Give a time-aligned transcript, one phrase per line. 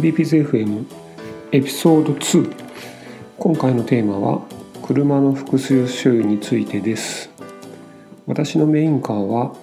[0.00, 0.84] BPZFM
[1.52, 2.54] エピソード2
[3.38, 4.42] 今回のテーマは
[4.82, 7.30] 車の複数所有についてです。
[8.26, 9.56] 私のメインカーは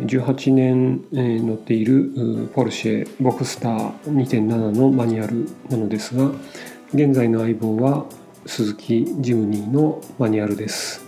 [0.00, 1.04] 18年
[1.46, 6.32] 乗っているポルシェボクスター2.7のマニュアルなのですが
[6.92, 8.04] 現在の相棒は
[8.44, 11.02] 鈴木ジムニーのマニュアルです。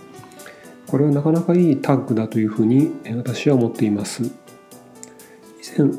[0.87, 4.23] これはなかなかいいタッグだというふうに私は思っています。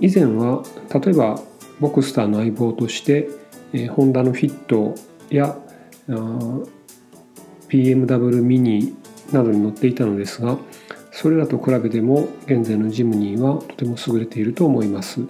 [0.00, 0.62] 以前は
[0.92, 1.40] 例えば
[1.80, 3.28] ボクスターの相棒として、
[3.72, 4.94] えホンダのフィット
[5.30, 5.56] や
[7.68, 8.94] BMW ミニ
[9.32, 10.58] などに乗っていたのですが
[11.10, 15.20] それらと比べても現在のジムニーはとても優れていると思います。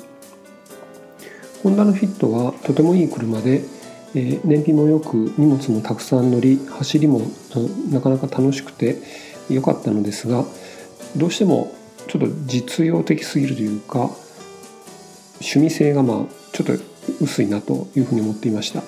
[1.63, 3.63] ホンダのフィットはとてもいい車で、
[4.15, 7.23] え燃費もよく荷物もたくさん乗り走りも
[7.91, 8.99] なかなか楽しくて
[9.49, 10.45] 良かったのですが
[11.17, 11.73] どうしても
[12.09, 14.11] ちょっと実用的すぎるというか
[15.43, 16.19] 趣味性がまあ
[16.53, 16.73] ちょっと
[17.21, 18.83] 薄いなというふうに思っていました。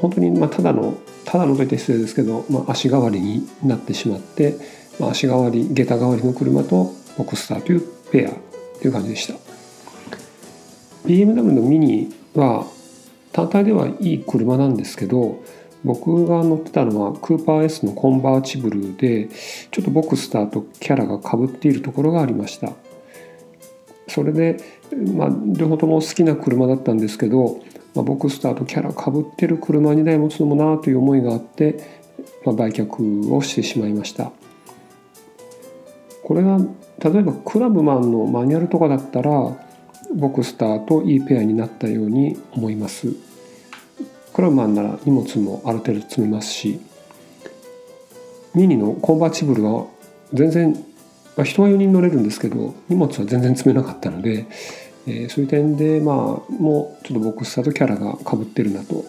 [0.00, 4.56] 本当にまあただのただのと言って失礼ですけど、まあ、足代わりになってしまって、
[4.98, 9.34] まあ、足代わり下駄代わりの車とボクスターというペアという感じでした。
[11.06, 12.66] BMW のミニは
[13.32, 15.42] 単体ではいい車なんですけど
[15.84, 19.28] 僕が乗ってたのはクーパー S のコンバーチブルで
[19.70, 22.72] ちょっとボクスターとキャラがかぶっているところがありました。
[24.12, 24.58] それで、
[25.14, 27.60] まあ、両方とも好きな車だったんですけど、
[27.94, 31.78] まあ、ボクスターとキャラかぶってる車2台持つのもなという思いがあって、
[32.44, 34.32] まあ、売却をしてしまいました。
[36.24, 36.58] これが
[36.98, 39.30] 例えばクラブマンのマニュアルとかだったら
[40.14, 43.08] ボクスターといいペアになったように思います。
[44.32, 46.80] クラブマンなら荷物もある程度積めますし
[48.54, 49.86] ミニのコンバーチブルは
[50.32, 50.91] 全然
[51.36, 54.46] まあ、人は4人乗れるんですけど荷物は全然積めなかったので、
[55.06, 56.16] えー、そういう点でまあ
[56.52, 59.04] もうちょっとボクスターとキャラがかぶってるなと。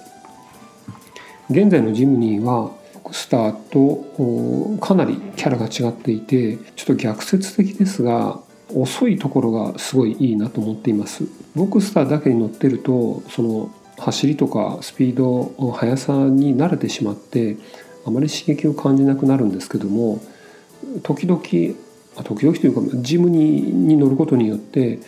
[1.49, 8.39] 現在のジムニーはボクスターとかなりキャラが違っていてちょっと逆説的ですが
[8.73, 11.25] 遅いところがすごいいいなと思っています。
[11.53, 17.57] ボクスターだけに乗ってるとその走りとかスピード速さに慣れてしまって
[18.05, 20.21] あまり刺激を感じなくなるんですけども
[21.03, 21.41] 時々
[22.23, 24.99] 時々というかジムにに乗ることによって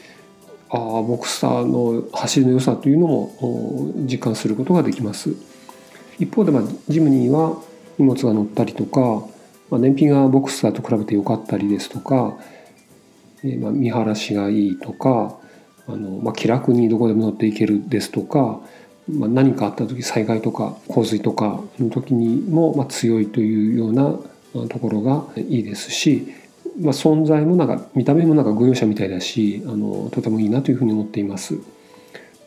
[0.69, 5.35] ああボクスターの走りの良さというのも実感することができます。
[6.19, 7.61] 一方で、まあ、ジムニーは
[7.97, 9.27] 荷物が乗ったりとか、
[9.69, 12.37] まあ、燃費がボクスターと比べて良かったりですとか、
[13.43, 15.37] えー、まあ見晴らしがいいとか
[15.87, 18.61] あの、まあ、気楽にどこでも乗っていけるですとか、
[19.11, 26.33] まあ、何かあった時災害とか洪水とかの時にも、まあ、強いというようなところがいいですし
[26.81, 31.57] まあ、存在もなんか見た目もなんか軍用車みたいだしあのとてもいいなというふうに思っています。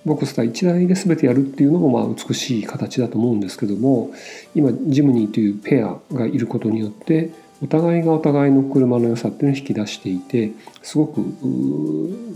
[0.05, 4.12] ボクスター1台で全てやるっていうのもまあ美しい形だと思うんですけども
[4.55, 7.31] 今ジムニーというペアがいることによって
[7.62, 10.53] お互いがお互いの車の良さっていうのを引き出していて
[10.83, 11.21] すごく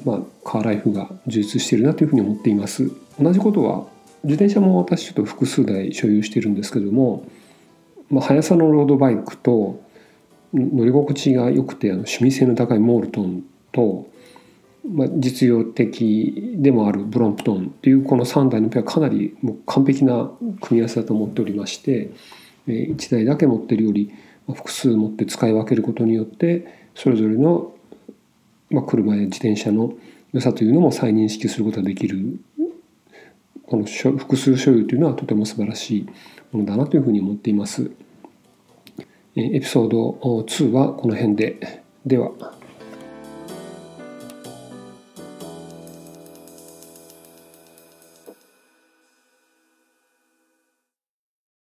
[0.05, 2.91] まあ、カーライフが充実しているなというふうに思っています。
[3.21, 3.87] 同じことは
[4.25, 7.29] 自転車も私ちょっと複数台所有してるんですけども、
[8.11, 9.81] まあ、速さのロードバイクと
[10.55, 13.43] 乗り心地が良くてあの趣味性の高いモールトン
[13.73, 14.07] と、
[14.89, 20.31] まあ、実用的でもあるブロンプトンっていうこの3台のペアかなりもう完璧な
[20.61, 22.11] 組み合わせだと思っておりまして
[22.67, 24.13] 1台だけ持ってるより
[24.47, 27.75] 複数持って使い分けることによってそれぞれの、
[28.71, 29.95] ま、車や自転車の
[30.33, 32.39] 良さというのも再認識することができる
[33.67, 36.07] この複数所有というのはとても素晴らしい
[36.53, 37.91] ものだなというふうに思っています。
[39.35, 41.83] エピソード2はこの辺で。
[42.05, 42.31] では。